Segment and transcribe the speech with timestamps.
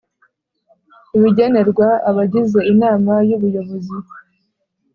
[1.17, 3.97] Ibigenerwa abagize Inama y Ubuyobozi